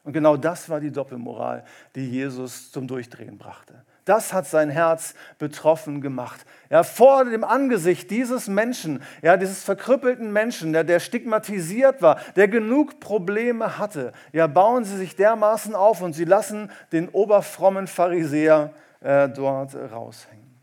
[0.03, 3.83] Und genau das war die Doppelmoral, die Jesus zum Durchdrehen brachte.
[4.05, 6.45] Das hat sein Herz betroffen gemacht.
[6.69, 12.47] Ja, vor dem Angesicht dieses Menschen, ja, dieses verkrüppelten Menschen, der, der stigmatisiert war, der
[12.47, 18.73] genug Probleme hatte, ja, bauen sie sich dermaßen auf und sie lassen den oberfrommen Pharisäer
[19.01, 20.57] äh, dort raushängen.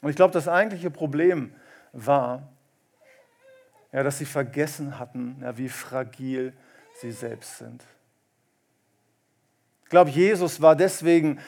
[0.00, 1.54] Und ich glaube, das eigentliche Problem
[1.92, 2.48] war,
[3.92, 6.52] ja, dass sie vergessen hatten, ja, wie fragil
[7.00, 7.84] sie selbst sind.
[9.84, 11.38] Ich glaube, Jesus war deswegen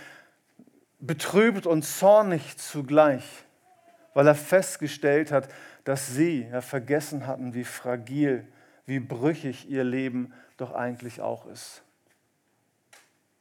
[1.00, 3.24] betrübt und zornig zugleich,
[4.12, 5.48] weil er festgestellt hat,
[5.84, 8.46] dass sie ja, vergessen hatten, wie fragil,
[8.86, 11.83] wie brüchig ihr Leben doch eigentlich auch ist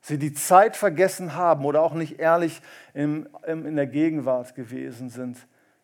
[0.03, 2.61] sie die Zeit vergessen haben oder auch nicht ehrlich
[2.93, 5.37] im, im, in der Gegenwart gewesen sind,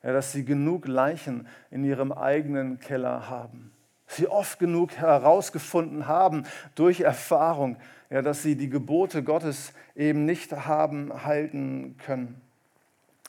[0.03, 3.71] ja, dass sie genug Leichen in ihrem eigenen Keller haben.
[4.07, 6.43] Sie oft genug herausgefunden haben
[6.75, 7.77] durch Erfahrung,
[8.09, 12.41] ja, dass sie die Gebote Gottes eben nicht haben halten können.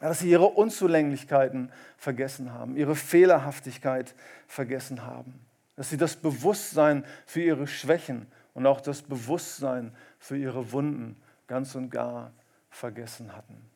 [0.01, 4.15] Ja, dass sie ihre Unzulänglichkeiten vergessen haben, ihre Fehlerhaftigkeit
[4.49, 5.39] vergessen haben.
[5.77, 11.75] Dass sie das Bewusstsein für ihre Schwächen und auch das Bewusstsein für ihre Wunden ganz
[11.75, 12.33] und gar
[12.71, 13.71] vergessen hatten.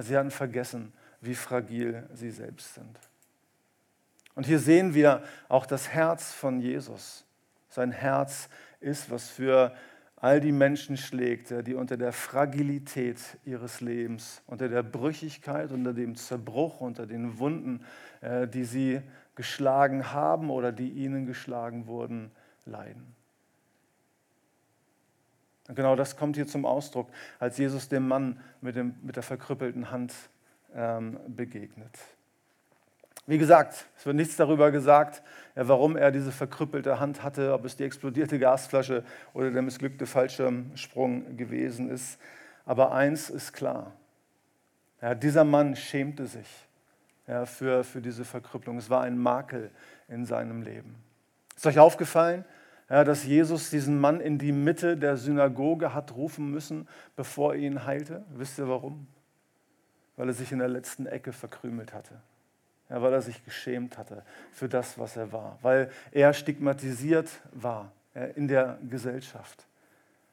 [0.00, 2.98] Sie hatten vergessen, wie fragil sie selbst sind.
[4.34, 7.24] Und hier sehen wir auch das Herz von Jesus.
[7.68, 8.48] Sein Herz
[8.80, 9.74] ist, was für
[10.16, 16.14] all die Menschen schlägt, die unter der Fragilität ihres Lebens, unter der Brüchigkeit, unter dem
[16.14, 17.84] Zerbruch, unter den Wunden,
[18.20, 19.00] äh, die sie
[19.34, 22.30] geschlagen haben oder die ihnen geschlagen wurden,
[22.66, 23.14] leiden.
[25.68, 29.22] Und genau das kommt hier zum Ausdruck, als Jesus dem Mann mit, dem, mit der
[29.22, 30.12] verkrüppelten Hand
[30.74, 31.96] ähm, begegnet.
[33.26, 35.22] Wie gesagt, es wird nichts darüber gesagt,
[35.54, 41.36] warum er diese verkrüppelte Hand hatte, ob es die explodierte Gasflasche oder der missglückte Fallschirmsprung
[41.36, 42.18] gewesen ist.
[42.64, 43.92] Aber eins ist klar,
[45.00, 46.48] ja, dieser Mann schämte sich
[47.28, 48.78] ja, für, für diese Verkrüppelung.
[48.78, 49.70] Es war ein Makel
[50.08, 50.96] in seinem Leben.
[51.60, 52.46] Ist euch aufgefallen,
[52.88, 57.60] ja, dass Jesus diesen Mann in die Mitte der Synagoge hat rufen müssen, bevor er
[57.60, 58.24] ihn heilte?
[58.30, 59.06] Wisst ihr warum?
[60.16, 62.14] Weil er sich in der letzten Ecke verkrümelt hatte.
[62.88, 65.58] Ja, weil er sich geschämt hatte für das, was er war.
[65.60, 69.66] Weil er stigmatisiert war ja, in der Gesellschaft.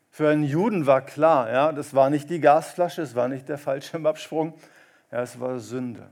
[0.10, 3.58] Für einen Juden war klar, ja, das war nicht die Gasflasche, es war nicht der
[3.58, 4.54] Fallschirmabsprung,
[5.12, 6.08] ja, es war Sünde.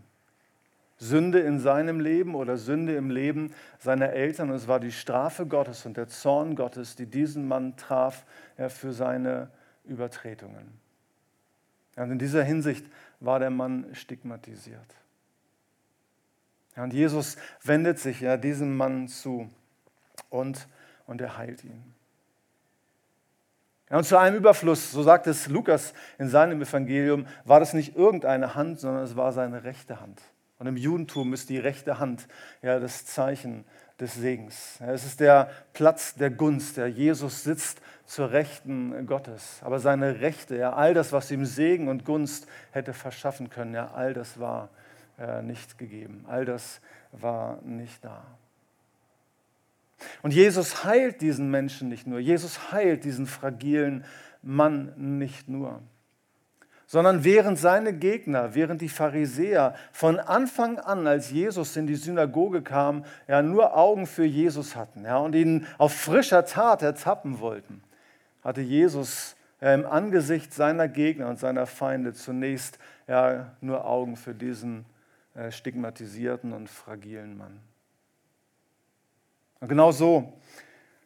[0.97, 4.49] Sünde in seinem Leben oder Sünde im Leben seiner Eltern.
[4.49, 8.25] Und es war die Strafe Gottes und der Zorn Gottes, die diesen Mann traf
[8.57, 9.49] ja, für seine
[9.83, 10.79] Übertretungen.
[11.95, 12.85] Und in dieser Hinsicht
[13.19, 14.95] war der Mann stigmatisiert.
[16.75, 19.49] Und Jesus wendet sich ja diesem Mann zu
[20.29, 20.67] und,
[21.07, 21.93] und er heilt ihn.
[23.89, 27.95] Ja, und zu einem Überfluss, so sagt es Lukas in seinem Evangelium, war das nicht
[27.95, 30.21] irgendeine Hand, sondern es war seine rechte Hand.
[30.57, 32.27] Und im Judentum ist die rechte Hand
[32.61, 33.65] ja das Zeichen
[33.99, 34.79] des Segens.
[34.81, 36.77] Es ist der Platz der Gunst.
[36.77, 39.59] Ja, Jesus sitzt zur Rechten Gottes.
[39.61, 43.91] Aber seine Rechte, ja, all das, was ihm Segen und Gunst hätte verschaffen können, ja,
[43.91, 44.69] all das war
[45.17, 46.25] äh, nicht gegeben.
[46.27, 48.25] All das war nicht da.
[50.21, 52.19] Und Jesus heilt diesen Menschen nicht nur.
[52.19, 54.05] Jesus heilt diesen fragilen
[54.41, 55.81] Mann nicht nur.
[56.87, 62.61] Sondern während seine Gegner, während die Pharisäer von Anfang an, als Jesus in die Synagoge
[62.61, 67.81] kam, ja nur Augen für Jesus hatten ja, und ihn auf frischer Tat ertappen wollten,
[68.43, 74.35] hatte Jesus ja, im Angesicht seiner Gegner und seiner Feinde zunächst ja, nur Augen für
[74.35, 74.85] diesen
[75.33, 77.59] äh, stigmatisierten und fragilen Mann.
[79.59, 80.33] Und genau so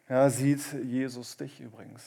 [0.09, 2.03] ja, sieht Jesus dich übrigens.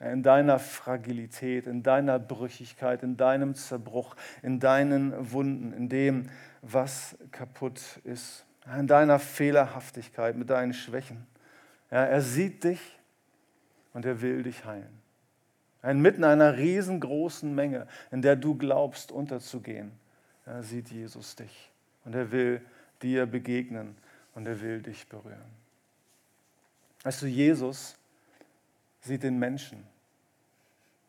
[0.00, 6.30] In deiner Fragilität, in deiner Brüchigkeit, in deinem Zerbruch, in deinen Wunden, in dem,
[6.62, 8.44] was kaputt ist,
[8.76, 11.26] in deiner Fehlerhaftigkeit, mit deinen Schwächen.
[11.90, 12.80] Ja, er sieht dich
[13.92, 15.00] und er will dich heilen.
[15.82, 19.92] Inmitten einer riesengroßen Menge, in der du glaubst unterzugehen,
[20.60, 21.70] sieht Jesus dich.
[22.04, 22.60] Und er will
[23.02, 23.94] dir begegnen
[24.34, 25.52] und er will dich berühren.
[27.02, 27.96] Weißt du, Jesus
[29.04, 29.84] sieht den Menschen.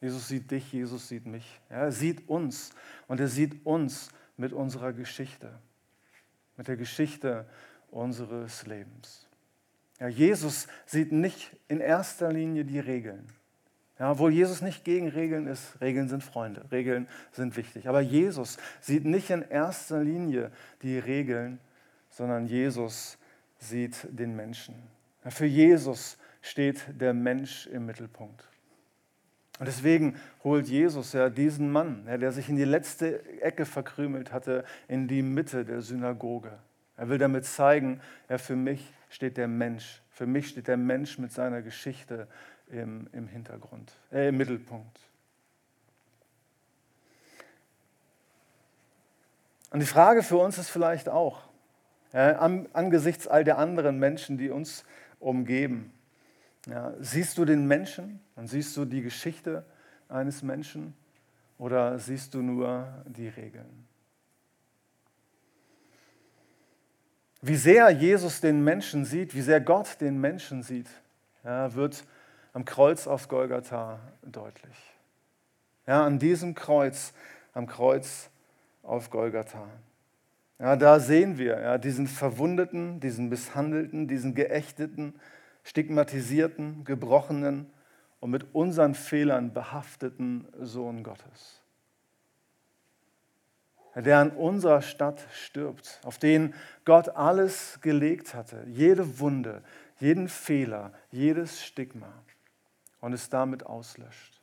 [0.01, 1.59] Jesus sieht dich, Jesus sieht mich.
[1.69, 2.71] Er sieht uns
[3.07, 5.57] und er sieht uns mit unserer Geschichte,
[6.57, 7.45] mit der Geschichte
[7.89, 9.27] unseres Lebens.
[9.99, 13.25] Ja, Jesus sieht nicht in erster Linie die Regeln.
[13.97, 17.87] Ja, obwohl Jesus nicht gegen Regeln ist, Regeln sind Freunde, Regeln sind wichtig.
[17.87, 21.59] Aber Jesus sieht nicht in erster Linie die Regeln,
[22.09, 23.17] sondern Jesus
[23.57, 24.75] sieht den Menschen.
[25.23, 28.47] Ja, für Jesus steht der Mensch im Mittelpunkt.
[29.57, 34.63] Und deswegen holt Jesus ja diesen Mann, der sich in die letzte Ecke verkrümelt hatte,
[34.87, 36.51] in die Mitte der Synagoge.
[36.97, 41.17] Er will damit zeigen, ja, für mich steht der Mensch, für mich steht der Mensch
[41.17, 42.27] mit seiner Geschichte
[42.67, 44.99] im, im Hintergrund, äh, im Mittelpunkt.
[49.71, 51.41] Und die Frage für uns ist vielleicht auch,
[52.13, 54.85] ja, angesichts all der anderen Menschen, die uns
[55.19, 55.94] umgeben,
[56.65, 59.65] ja, siehst du den Menschen und siehst du die Geschichte
[60.09, 60.93] eines Menschen
[61.57, 63.85] oder siehst du nur die Regeln?
[67.41, 70.89] Wie sehr Jesus den Menschen sieht, wie sehr Gott den Menschen sieht,
[71.43, 72.03] ja, wird
[72.53, 74.75] am Kreuz auf Golgatha deutlich.
[75.85, 77.13] Ja, an diesem Kreuz,
[77.53, 78.29] am Kreuz
[78.81, 79.67] auf Golgatha.
[80.57, 85.13] Ja, da sehen wir ja, diesen verwundeten, diesen misshandelten, diesen geächteten,
[85.65, 87.69] stigmatisierten, gebrochenen
[88.21, 91.61] und mit unseren Fehlern behafteten Sohn Gottes.
[93.95, 96.53] Der an unserer Stadt stirbt, auf den
[96.83, 99.63] Gott alles gelegt hatte, jede Wunde,
[99.99, 102.11] jeden Fehler, jedes Stigma
[102.99, 104.41] und es damit auslöscht.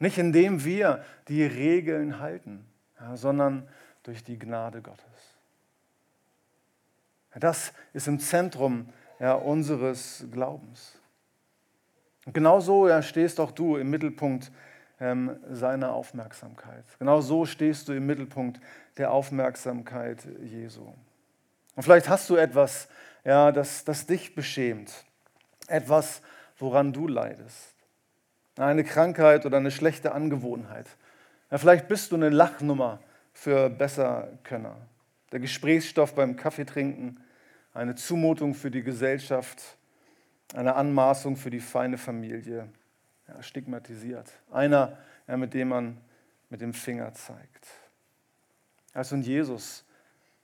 [0.00, 2.66] Nicht indem wir die Regeln halten,
[3.14, 3.68] sondern
[4.02, 5.38] durch die Gnade Gottes.
[7.34, 10.98] Das ist im Zentrum ja, unseres Glaubens.
[12.26, 14.50] Und genauso ja, stehst auch du im Mittelpunkt
[14.98, 16.84] ähm, seiner Aufmerksamkeit.
[16.98, 18.60] Genau so stehst du im Mittelpunkt
[18.96, 20.92] der Aufmerksamkeit Jesu.
[21.76, 22.88] Und vielleicht hast du etwas,
[23.24, 25.04] ja, das, das dich beschämt,
[25.68, 26.22] etwas,
[26.58, 27.74] woran du leidest.
[28.56, 30.86] Eine Krankheit oder eine schlechte Angewohnheit.
[31.50, 33.00] Ja, vielleicht bist du eine Lachnummer
[33.32, 34.76] für Besserkönner.
[35.32, 37.20] Der Gesprächsstoff beim Kaffeetrinken,
[37.72, 39.78] eine Zumutung für die Gesellschaft,
[40.54, 42.68] eine Anmaßung für die feine Familie,
[43.28, 44.30] ja, stigmatisiert.
[44.50, 44.98] Einer,
[45.28, 46.00] ja, mit dem man
[46.48, 47.66] mit dem Finger zeigt.
[48.92, 49.84] Also und Jesus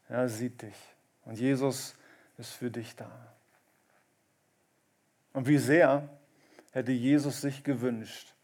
[0.09, 0.77] ja, sieht dich
[1.25, 1.97] und Jesus
[2.39, 3.11] ist für dich da.
[5.33, 6.09] Und wie sehr
[6.71, 8.35] hätte Jesus sich gewünscht,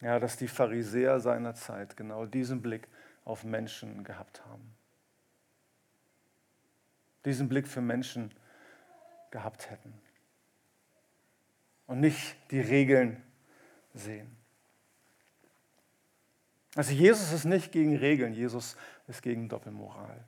[0.00, 2.88] ja, dass die Pharisäer seiner Zeit genau diesen Blick
[3.24, 4.77] auf Menschen gehabt haben.
[7.28, 8.32] Diesen Blick für Menschen
[9.30, 9.92] gehabt hätten.
[11.86, 13.22] Und nicht die Regeln
[13.92, 14.34] sehen.
[16.74, 18.76] Also Jesus ist nicht gegen Regeln, Jesus
[19.08, 20.24] ist gegen Doppelmoral.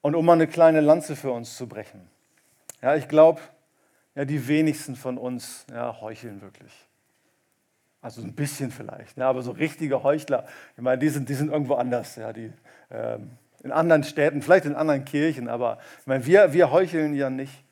[0.00, 2.08] Und um mal eine kleine Lanze für uns zu brechen.
[2.82, 3.40] Ja, ich glaube,
[4.14, 6.72] ja, die wenigsten von uns ja, heucheln wirklich.
[8.00, 10.46] Also ein bisschen vielleicht, ja, aber so richtige Heuchler,
[10.76, 12.52] ich meine, die sind, die sind irgendwo anders, ja, die,
[12.90, 13.36] ähm,
[13.66, 17.64] in anderen Städten, vielleicht in anderen Kirchen, aber meine, wir, wir heucheln ja nicht.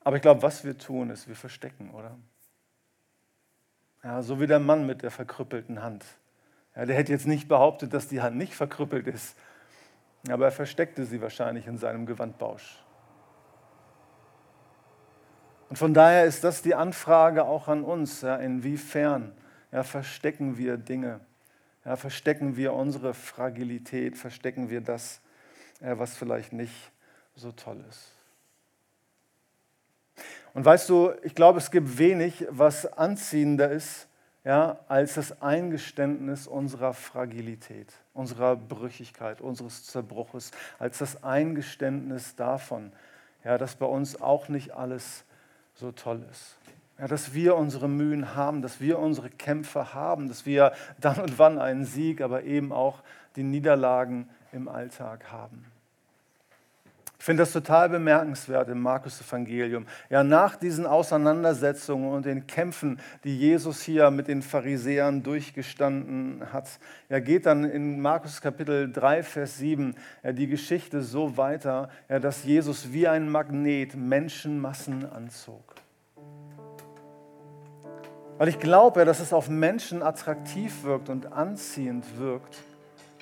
[0.00, 2.18] Aber ich glaube, was wir tun, ist, wir verstecken, oder?
[4.02, 6.04] Ja, so wie der Mann mit der verkrüppelten Hand.
[6.74, 9.36] Ja, der hätte jetzt nicht behauptet, dass die Hand nicht verkrüppelt ist,
[10.28, 12.82] aber er versteckte sie wahrscheinlich in seinem Gewandbausch.
[15.68, 19.32] Und von daher ist das die Anfrage auch an uns, ja, inwiefern
[19.70, 21.20] ja, verstecken wir Dinge,
[21.84, 25.20] ja, verstecken wir unsere Fragilität, verstecken wir das,
[25.80, 26.92] was vielleicht nicht
[27.34, 28.12] so toll ist.
[30.54, 34.06] Und weißt du, ich glaube, es gibt wenig, was anziehender ist,
[34.44, 42.92] ja, als das Eingeständnis unserer Fragilität, unserer Brüchigkeit, unseres Zerbruches, als das Eingeständnis davon,
[43.42, 45.24] ja, dass bei uns auch nicht alles
[45.74, 46.56] so toll ist.
[46.98, 51.38] Ja, dass wir unsere Mühen haben, dass wir unsere Kämpfe haben, dass wir dann und
[51.38, 53.02] wann einen Sieg, aber eben auch
[53.36, 55.66] die Niederlagen im Alltag haben.
[57.24, 59.86] Ich finde das total bemerkenswert im Markus-Evangelium.
[60.10, 66.68] Ja, nach diesen Auseinandersetzungen und den Kämpfen, die Jesus hier mit den Pharisäern durchgestanden hat,
[67.08, 72.18] ja, geht dann in Markus Kapitel 3, Vers 7 ja, die Geschichte so weiter, ja,
[72.18, 75.73] dass Jesus wie ein Magnet Menschenmassen anzog.
[78.38, 82.64] Weil ich glaube, dass es auf Menschen attraktiv wirkt und anziehend wirkt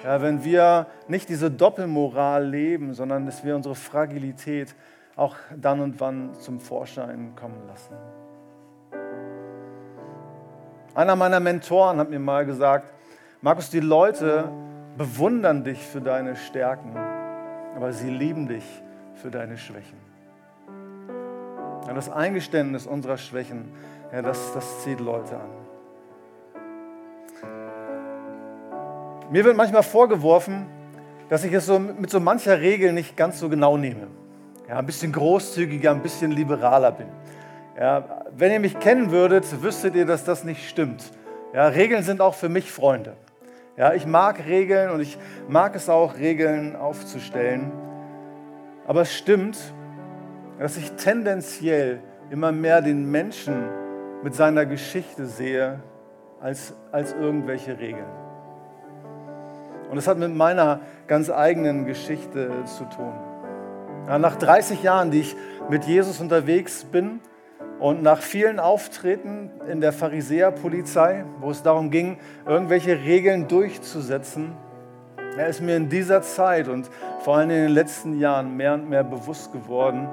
[0.05, 4.75] ja, wenn wir nicht diese Doppelmoral leben, sondern dass wir unsere Fragilität
[5.15, 7.95] auch dann und wann zum Vorschein kommen lassen.
[10.95, 12.93] Einer meiner Mentoren hat mir mal gesagt,
[13.41, 14.51] Markus, die Leute
[14.97, 16.97] bewundern dich für deine Stärken,
[17.77, 18.65] aber sie lieben dich
[19.15, 19.99] für deine Schwächen.
[21.87, 23.73] Ja, das Eingeständnis unserer Schwächen,
[24.13, 25.51] ja, das, das zieht Leute an.
[29.31, 30.67] Mir wird manchmal vorgeworfen,
[31.31, 34.09] dass ich es so mit so mancher Regel nicht ganz so genau nehme.
[34.69, 37.07] Ja, ein bisschen großzügiger, ein bisschen liberaler bin.
[37.79, 41.11] Ja, wenn ihr mich kennen würdet, wüsstet ihr, dass das nicht stimmt.
[41.55, 43.17] Ja, Regeln sind auch für mich Freunde.
[43.79, 45.17] Ja, ich mag Regeln und ich
[45.49, 47.73] mag es auch, Regeln aufzustellen.
[48.87, 49.59] Aber es stimmt,
[50.59, 53.65] dass ich tendenziell immer mehr den Menschen
[54.23, 55.81] mit seiner Geschichte sehe
[56.41, 58.07] als, als irgendwelche Regeln.
[59.91, 63.13] Und das hat mit meiner ganz eigenen Geschichte zu tun.
[64.07, 65.37] Nach 30 Jahren, die ich
[65.69, 67.21] mit Jesus unterwegs bin
[67.79, 74.53] und nach vielen Auftreten in der Pharisäerpolizei, wo es darum ging, irgendwelche Regeln durchzusetzen,
[75.49, 79.05] ist mir in dieser Zeit und vor allem in den letzten Jahren mehr und mehr
[79.05, 80.09] bewusst geworden,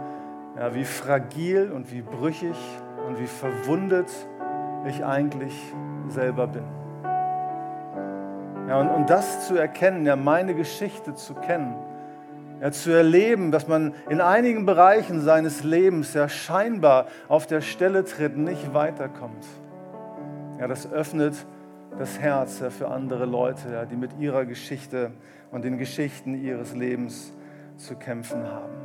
[0.58, 2.56] ja, wie fragil und wie brüchig
[3.08, 4.10] und wie verwundet
[4.88, 5.74] ich eigentlich
[6.08, 6.64] selber bin.
[8.68, 11.76] Ja, und, und das zu erkennen, ja, meine Geschichte zu kennen,
[12.62, 18.04] ja, zu erleben, dass man in einigen Bereichen seines Lebens ja scheinbar auf der Stelle
[18.06, 19.46] tritt, nicht weiterkommt.
[20.60, 21.34] Ja, das öffnet
[21.98, 25.12] das Herz ja, für andere Leute, ja, die mit ihrer Geschichte
[25.52, 27.34] und den Geschichten ihres Lebens
[27.78, 28.76] zu kämpfen haben.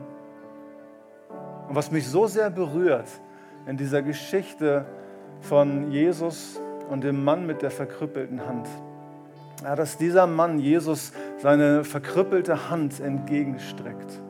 [1.68, 3.08] Und was mich so sehr berührt
[3.66, 4.84] in dieser Geschichte
[5.40, 6.60] von Jesus
[6.90, 8.68] und dem Mann mit der verkrüppelten Hand,
[9.62, 14.20] ja, dass dieser Mann Jesus seine verkrüppelte Hand entgegenstreckt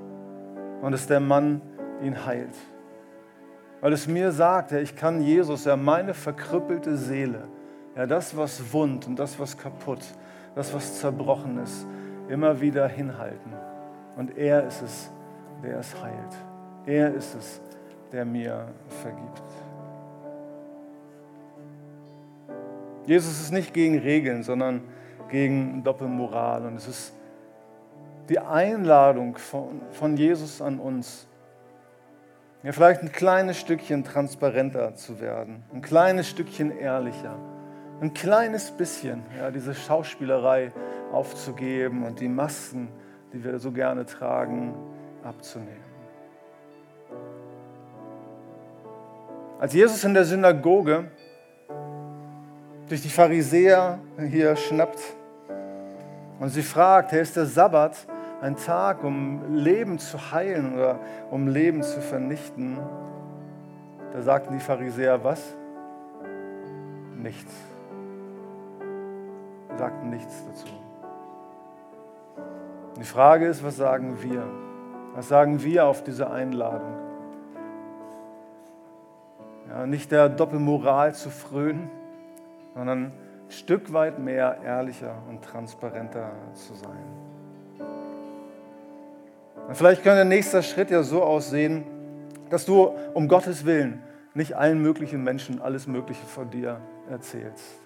[0.83, 1.61] und dass der Mann
[2.03, 2.55] ihn heilt.
[3.81, 7.49] Weil es mir sagt, ja, ich kann Jesus, ja, meine verkrüppelte Seele,
[7.97, 10.01] ja, das, was wund und das, was kaputt,
[10.55, 11.87] das, was zerbrochen ist,
[12.29, 13.53] immer wieder hinhalten.
[14.17, 15.11] Und er ist es,
[15.63, 16.15] der es heilt.
[16.87, 17.61] Er ist es,
[18.13, 18.69] der mir
[19.03, 19.43] vergibt.
[23.07, 24.83] Jesus ist nicht gegen Regeln, sondern
[25.29, 26.65] gegen Doppelmoral.
[26.67, 27.15] Und es ist
[28.29, 31.27] die Einladung von, von Jesus an uns,
[32.63, 37.37] ja, vielleicht ein kleines Stückchen transparenter zu werden, ein kleines Stückchen ehrlicher,
[38.01, 40.73] ein kleines bisschen ja, diese Schauspielerei
[41.13, 42.89] aufzugeben und die Masken,
[43.35, 44.75] die wir so gerne tragen,
[45.23, 45.94] abzunehmen.
[49.65, 51.07] Als Jesus in der Synagoge
[52.87, 53.99] durch die Pharisäer
[54.29, 55.01] hier schnappt
[56.39, 57.97] und sie fragt, hey, ist der Sabbat
[58.43, 60.99] ein Tag, um Leben zu heilen oder
[61.31, 62.79] um Leben zu vernichten?
[64.13, 65.41] Da sagten die Pharisäer was?
[67.17, 67.55] Nichts.
[69.79, 70.67] Sagten nichts dazu.
[72.99, 74.43] Die Frage ist, was sagen wir?
[75.15, 77.04] Was sagen wir auf diese Einladung?
[79.75, 81.91] Ja, nicht der Doppelmoral zu frönen,
[82.75, 83.13] sondern ein
[83.49, 87.05] Stück weit mehr ehrlicher und transparenter zu sein.
[89.67, 91.83] Und vielleicht könnte der nächste Schritt ja so aussehen,
[92.51, 94.01] dass du um Gottes Willen
[94.35, 97.81] nicht allen möglichen Menschen alles Mögliche von dir erzählst.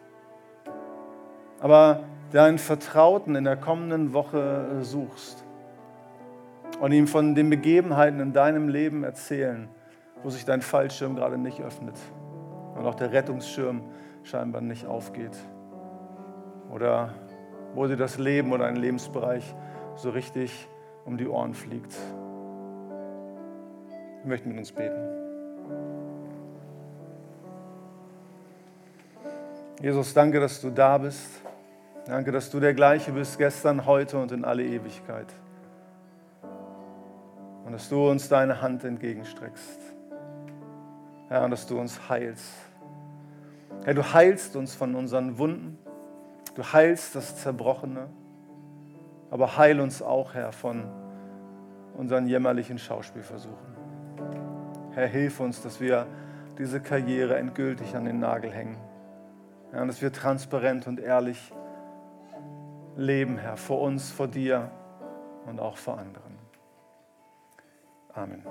[1.59, 2.01] Aber
[2.32, 5.43] deinen Vertrauten in der kommenden Woche suchst
[6.80, 9.68] und ihm von den Begebenheiten in deinem Leben erzählen,
[10.23, 11.97] wo sich dein Fallschirm gerade nicht öffnet
[12.75, 13.83] und auch der Rettungsschirm
[14.23, 15.37] scheinbar nicht aufgeht.
[16.71, 17.14] Oder
[17.75, 19.55] wo dir das Leben oder ein Lebensbereich
[19.97, 20.69] so richtig
[21.05, 21.95] um die Ohren fliegt.
[24.23, 25.19] Wir möchten mit uns beten.
[29.81, 31.41] Jesus, danke, dass du da bist.
[32.05, 35.33] Danke, dass du der gleiche bist gestern, heute und in alle Ewigkeit.
[37.64, 39.97] Und dass du uns deine Hand entgegenstreckst.
[41.29, 42.53] Herr, dass du uns heilst.
[43.85, 45.79] Herr, du heilst uns von unseren Wunden,
[46.55, 48.09] du heilst das Zerbrochene,
[49.31, 50.85] aber heil uns auch, Herr, von
[51.97, 53.76] unseren jämmerlichen Schauspielversuchen.
[54.93, 56.07] Herr, hilf uns, dass wir
[56.59, 58.79] diese Karriere endgültig an den Nagel hängen.
[59.70, 61.53] Herr, dass wir transparent und ehrlich
[62.97, 64.70] leben, Herr, vor uns, vor dir
[65.47, 66.39] und auch vor anderen.
[68.14, 68.43] Amen.